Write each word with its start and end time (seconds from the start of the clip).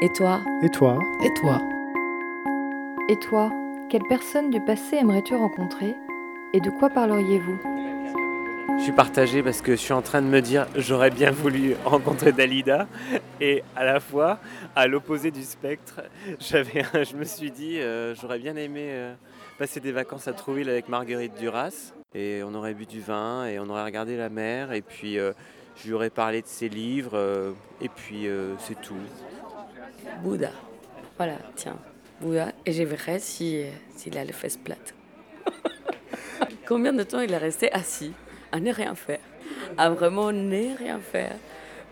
Et 0.00 0.10
toi 0.10 0.40
Et 0.62 0.68
toi 0.68 1.00
Et 1.24 1.34
toi 1.34 1.60
Et 3.08 3.16
toi, 3.16 3.50
quelle 3.90 4.04
personne 4.08 4.48
du 4.48 4.60
passé 4.60 4.94
aimerais-tu 4.94 5.34
rencontrer 5.34 5.96
Et 6.54 6.60
de 6.60 6.70
quoi 6.70 6.88
parleriez-vous 6.88 7.58
Je 8.78 8.82
suis 8.84 8.92
partagé 8.92 9.42
parce 9.42 9.60
que 9.60 9.72
je 9.72 9.80
suis 9.80 9.92
en 9.92 10.02
train 10.02 10.22
de 10.22 10.28
me 10.28 10.40
dire 10.40 10.68
j'aurais 10.76 11.10
bien 11.10 11.32
voulu 11.32 11.74
rencontrer 11.84 12.30
Dalida. 12.30 12.86
Et 13.40 13.64
à 13.74 13.84
la 13.84 13.98
fois 13.98 14.38
à 14.76 14.86
l'opposé 14.86 15.32
du 15.32 15.42
spectre, 15.42 16.02
j'avais, 16.38 16.84
je 17.04 17.16
me 17.16 17.24
suis 17.24 17.50
dit 17.50 17.80
euh, 17.80 18.14
j'aurais 18.14 18.38
bien 18.38 18.54
aimé 18.54 18.90
euh, 18.90 19.14
passer 19.58 19.80
des 19.80 19.90
vacances 19.90 20.28
à 20.28 20.32
Trouville 20.32 20.70
avec 20.70 20.88
Marguerite 20.88 21.34
Duras. 21.40 21.92
Et 22.14 22.42
on 22.44 22.54
aurait 22.54 22.74
bu 22.74 22.86
du 22.86 23.00
vin 23.00 23.46
et 23.46 23.58
on 23.58 23.68
aurait 23.68 23.84
regardé 23.84 24.16
la 24.16 24.28
mer. 24.28 24.70
Et 24.70 24.80
puis 24.80 25.18
euh, 25.18 25.32
je 25.76 25.88
lui 25.88 25.94
aurais 25.94 26.10
parlé 26.10 26.42
de 26.42 26.46
ses 26.46 26.68
livres. 26.68 27.14
Euh, 27.14 27.52
et 27.80 27.88
puis 27.88 28.26
euh, 28.26 28.54
c'est 28.58 28.80
tout. 28.80 28.94
Bouddha. 30.22 30.50
Voilà, 31.16 31.36
tiens, 31.56 31.76
Bouddha. 32.20 32.52
Et 32.66 32.72
je 32.72 32.82
verrai 32.82 33.18
si, 33.18 33.64
s'il 33.96 34.16
a 34.18 34.24
les 34.24 34.32
fesses 34.32 34.56
plates. 34.56 34.94
Combien 36.66 36.92
de 36.92 37.02
temps 37.02 37.20
il 37.20 37.32
est 37.32 37.38
resté 37.38 37.72
assis, 37.72 38.12
à 38.52 38.60
ne 38.60 38.72
rien 38.72 38.94
faire, 38.94 39.20
à 39.76 39.90
vraiment 39.90 40.32
ne 40.32 40.76
rien 40.76 41.00
faire, 41.00 41.36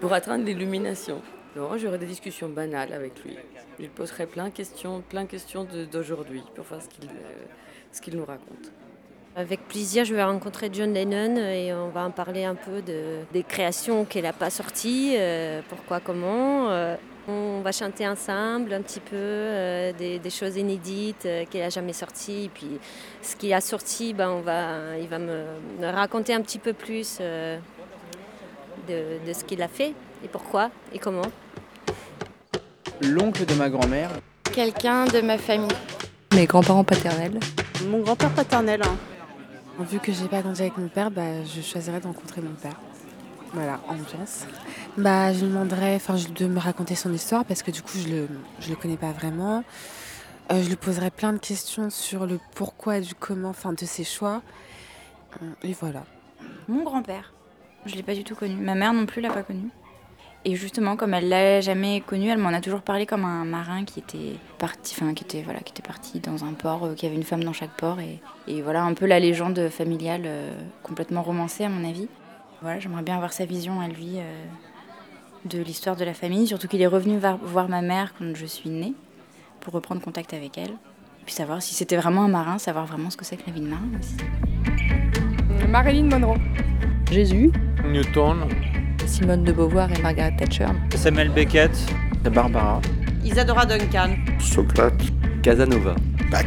pour 0.00 0.12
atteindre 0.12 0.44
l'illumination? 0.44 1.22
Non, 1.56 1.76
j'aurai 1.78 1.98
des 1.98 2.06
discussions 2.06 2.48
banales 2.48 2.92
avec 2.92 3.22
lui. 3.24 3.36
Je 3.78 3.82
lui 3.82 3.88
poserai 3.88 4.26
plein 4.26 4.46
de 4.46 4.50
questions, 4.50 5.02
plein 5.08 5.26
questions 5.26 5.66
d'aujourd'hui, 5.90 6.42
pour 6.54 6.64
voir 6.64 6.82
ce 6.82 6.88
qu'il 6.88 7.08
ce 7.92 8.00
qu'il 8.00 8.16
nous 8.16 8.24
raconte. 8.24 8.72
Avec 9.36 9.66
plaisir, 9.66 10.04
je 10.04 10.14
vais 10.14 10.22
rencontrer 10.22 10.68
John 10.72 10.92
Lennon 10.92 11.36
et 11.36 11.72
on 11.72 11.88
va 11.88 12.04
en 12.04 12.10
parler 12.10 12.44
un 12.44 12.54
peu 12.54 12.82
de, 12.82 13.20
des 13.32 13.42
créations 13.42 14.04
qu'il 14.04 14.22
n'a 14.22 14.32
pas 14.32 14.50
sorties, 14.50 15.14
euh, 15.16 15.60
pourquoi, 15.68 16.00
comment. 16.00 16.70
euh. 16.70 16.96
On 17.64 17.68
va 17.68 17.72
chanter 17.72 18.06
ensemble 18.06 18.74
un 18.74 18.82
petit 18.82 19.00
peu 19.00 19.16
euh, 19.16 19.90
des, 19.94 20.18
des 20.18 20.28
choses 20.28 20.58
inédites 20.58 21.24
euh, 21.24 21.46
qu'il 21.46 21.60
n'a 21.60 21.70
jamais 21.70 21.94
sorties. 21.94 22.44
Et 22.44 22.48
puis 22.50 22.78
ce 23.22 23.36
qu'il 23.36 23.54
a 23.54 23.62
sorti, 23.62 24.12
ben, 24.12 24.28
on 24.28 24.42
va, 24.42 24.98
il 25.00 25.08
va 25.08 25.18
me, 25.18 25.44
me 25.80 25.86
raconter 25.86 26.34
un 26.34 26.42
petit 26.42 26.58
peu 26.58 26.74
plus 26.74 27.16
euh, 27.22 27.56
de, 28.86 29.26
de 29.26 29.32
ce 29.32 29.44
qu'il 29.44 29.62
a 29.62 29.68
fait 29.68 29.94
et 30.22 30.28
pourquoi 30.28 30.70
et 30.92 30.98
comment. 30.98 31.22
L'oncle 33.00 33.46
de 33.46 33.54
ma 33.54 33.70
grand-mère. 33.70 34.10
Quelqu'un 34.52 35.06
de 35.06 35.22
ma 35.22 35.38
famille. 35.38 35.68
Mes 36.34 36.44
grands-parents 36.44 36.84
paternels. 36.84 37.40
Mon 37.86 38.00
grand-père 38.00 38.34
paternel. 38.34 38.82
hein. 38.84 38.96
Vu 39.90 40.00
que 40.00 40.12
j'ai 40.12 40.28
pas 40.28 40.42
grandi 40.42 40.60
avec 40.60 40.76
mon 40.76 40.88
père, 40.88 41.10
bah, 41.10 41.42
je 41.46 41.62
choisirais 41.62 42.00
de 42.00 42.06
rencontrer 42.06 42.42
mon 42.42 42.52
père. 42.56 42.78
Voilà, 43.54 43.80
ambiance. 43.88 44.46
Bah, 44.98 45.32
je 45.32 45.44
lui 45.44 45.46
demanderais 45.48 45.94
enfin, 45.94 46.16
de 46.16 46.46
me 46.46 46.58
raconter 46.58 46.96
son 46.96 47.12
histoire 47.12 47.44
parce 47.44 47.62
que 47.62 47.70
du 47.70 47.82
coup, 47.82 47.96
je 47.96 48.08
le, 48.08 48.28
je 48.58 48.68
le 48.68 48.76
connais 48.76 48.96
pas 48.96 49.12
vraiment. 49.12 49.62
Euh, 50.50 50.60
je 50.60 50.68
lui 50.68 50.76
poserais 50.76 51.12
plein 51.12 51.32
de 51.32 51.38
questions 51.38 51.88
sur 51.88 52.26
le 52.26 52.40
pourquoi, 52.56 53.00
du 53.00 53.14
comment, 53.14 53.50
enfin, 53.50 53.72
de 53.72 53.84
ses 53.84 54.02
choix. 54.04 54.42
Euh, 55.40 55.46
Et 55.62 55.72
voilà. 55.72 56.04
Mon 56.66 56.82
grand-père. 56.82 57.32
Je 57.86 57.94
l'ai 57.94 58.02
pas 58.02 58.14
du 58.14 58.24
tout 58.24 58.34
connu. 58.34 58.56
Ma 58.56 58.74
mère 58.74 58.92
non 58.92 59.06
plus 59.06 59.20
l'a 59.22 59.30
pas 59.30 59.42
connu. 59.44 59.68
Et 60.46 60.56
justement, 60.56 60.96
comme 60.96 61.14
elle 61.14 61.28
l'a 61.28 61.60
jamais 61.60 62.02
connu, 62.02 62.28
elle 62.28 62.38
m'en 62.38 62.50
a 62.50 62.60
toujours 62.60 62.82
parlé 62.82 63.06
comme 63.06 63.24
un 63.24 63.44
marin 63.44 63.84
qui 63.84 64.00
était 64.00 64.36
parti, 64.58 64.94
enfin 64.98 65.14
qui 65.14 65.24
était 65.24 65.42
voilà, 65.42 65.60
qui 65.60 65.70
était 65.70 65.82
parti 65.82 66.20
dans 66.20 66.44
un 66.44 66.52
port, 66.52 66.84
euh, 66.84 66.94
qui 66.94 67.06
avait 67.06 67.14
une 67.14 67.22
femme 67.22 67.44
dans 67.44 67.54
chaque 67.54 67.74
port, 67.78 67.98
et, 68.00 68.20
et 68.46 68.60
voilà 68.60 68.82
un 68.82 68.92
peu 68.92 69.06
la 69.06 69.20
légende 69.20 69.70
familiale 69.70 70.24
euh, 70.26 70.52
complètement 70.82 71.22
romancée 71.22 71.64
à 71.64 71.70
mon 71.70 71.88
avis. 71.88 72.08
Voilà, 72.64 72.80
j'aimerais 72.80 73.02
bien 73.02 73.16
avoir 73.16 73.34
sa 73.34 73.44
vision 73.44 73.82
à 73.82 73.88
lui 73.88 74.12
euh, 74.16 74.44
de 75.44 75.58
l'histoire 75.60 75.96
de 75.96 76.04
la 76.06 76.14
famille, 76.14 76.46
surtout 76.46 76.66
qu'il 76.66 76.80
est 76.80 76.86
revenu 76.86 77.18
voir, 77.18 77.68
ma 77.68 77.82
mère 77.82 78.14
quand 78.18 78.34
je 78.34 78.46
suis 78.46 78.70
née 78.70 78.94
pour 79.60 79.74
reprendre 79.74 80.00
contact 80.00 80.32
avec 80.32 80.56
elle, 80.56 80.70
et 80.70 81.24
puis 81.26 81.34
savoir 81.34 81.60
si 81.60 81.74
c'était 81.74 81.98
vraiment 81.98 82.22
un 82.22 82.28
marin, 82.28 82.56
savoir 82.58 82.86
vraiment 82.86 83.10
ce 83.10 83.18
que 83.18 83.24
c'est 83.26 83.36
que 83.36 83.42
la 83.46 83.52
vie 83.52 83.60
de 83.60 83.66
marin 83.66 83.84
aussi. 84.00 84.16
Marilyn 85.68 86.08
Monroe. 86.08 86.38
Jésus 87.12 87.50
Newton, 87.84 88.48
Simone 89.04 89.44
de 89.44 89.52
Beauvoir 89.52 89.92
et 89.92 90.00
Margaret 90.00 90.34
Thatcher. 90.38 90.68
Samuel 90.96 91.28
Beckett. 91.28 91.76
Barbara. 92.32 92.80
Isadora 93.22 93.66
Duncan. 93.66 94.16
Socrate. 94.40 95.02
Casanova. 95.42 95.96
Bach. 96.30 96.46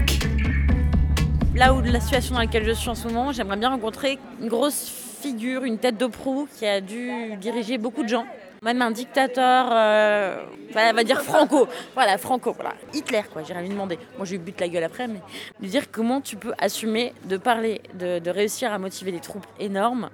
Là 1.53 1.75
où 1.75 1.81
la 1.81 2.00
situation 2.00 2.34
dans 2.34 2.41
laquelle 2.41 2.66
je 2.66 2.72
suis 2.72 2.90
en 2.90 2.96
ce 2.96 3.08
moment, 3.08 3.31
j'aimerais 3.31 3.58
bien 3.58 3.70
rencontrer 3.70 4.18
une 4.41 4.47
grosse 4.47 5.06
figure, 5.17 5.63
une 5.63 5.78
tête 5.78 5.97
de 5.97 6.07
proue 6.07 6.47
qui 6.57 6.66
a 6.66 6.81
dû 6.81 7.35
diriger 7.38 7.78
beaucoup 7.78 8.03
de 8.03 8.09
gens. 8.09 8.25
Même 8.63 8.81
un 8.81 8.91
dictateur, 8.91 9.67
euh, 9.72 10.44
on 10.75 10.94
va 10.94 11.03
dire 11.03 11.22
Franco. 11.22 11.67
Voilà, 11.94 12.17
Franco, 12.17 12.53
voilà. 12.53 12.73
Hitler, 12.94 13.22
quoi, 13.31 13.44
j'irais 13.44 13.61
lui 13.61 13.69
demander. 13.69 14.00
Moi, 14.17 14.25
je 14.25 14.31
lui 14.31 14.39
bute 14.39 14.59
la 14.59 14.67
gueule 14.67 14.83
après, 14.83 15.07
mais 15.07 15.22
lui 15.59 15.69
dire 15.69 15.91
comment 15.91 16.22
tu 16.22 16.38
peux 16.38 16.53
assumer 16.57 17.13
de 17.25 17.38
parler, 17.38 17.81
de, 17.94 18.29
réussir 18.29 18.73
à 18.73 18.79
motiver 18.79 19.11
des 19.11 19.19
troupes 19.19 19.45
énormes 19.59 20.09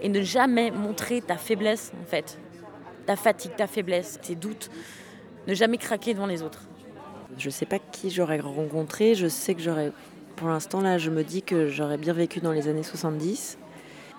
et 0.00 0.08
ne 0.08 0.22
jamais 0.22 0.70
montrer 0.70 1.20
ta 1.20 1.36
faiblesse, 1.36 1.92
en 2.00 2.06
fait. 2.06 2.38
Ta 3.06 3.16
fatigue, 3.16 3.56
ta 3.56 3.66
faiblesse, 3.66 4.20
tes 4.22 4.36
doutes. 4.36 4.70
Ne 5.48 5.54
jamais 5.54 5.78
craquer 5.78 6.14
devant 6.14 6.26
les 6.26 6.42
autres. 6.42 6.62
Je 7.38 7.50
sais 7.50 7.66
pas 7.66 7.78
qui 7.78 8.10
j'aurais 8.10 8.38
rencontré. 8.38 9.14
Je 9.14 9.26
sais 9.26 9.54
que 9.54 9.60
j'aurais. 9.60 9.90
Pour 10.36 10.48
l'instant, 10.48 10.80
là, 10.80 10.96
je 10.96 11.10
me 11.10 11.24
dis 11.24 11.42
que 11.42 11.68
j'aurais 11.68 11.98
bien 11.98 12.12
vécu 12.12 12.40
dans 12.40 12.52
les 12.52 12.68
années 12.68 12.82
70. 12.82 13.58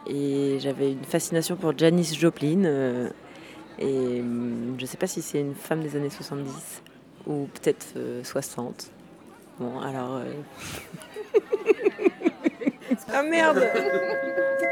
Et 0.07 0.57
j'avais 0.59 0.91
une 0.91 1.03
fascination 1.03 1.55
pour 1.55 1.77
Janis 1.77 2.15
Joplin. 2.19 2.63
euh, 2.65 3.09
et 3.79 4.19
hum, 4.19 4.75
je 4.79 4.85
sais 4.85 4.97
pas 4.97 5.07
si 5.07 5.21
c'est 5.21 5.39
une 5.39 5.55
femme 5.55 5.81
des 5.81 5.95
années 5.95 6.09
70 6.09 6.81
ou 7.27 7.47
peut-être 7.53 7.87
euh, 7.97 8.23
60. 8.23 8.91
Bon, 9.59 9.79
alors. 9.79 10.17
euh, 10.17 10.33
Ah 13.13 13.23
merde 13.23 13.57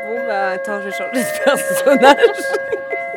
Bon 0.08 0.26
bah 0.28 0.50
attends, 0.52 0.80
je 0.82 0.86
vais 0.86 0.92
changer 0.92 1.22
de 1.22 1.44
personnage. 1.44 2.18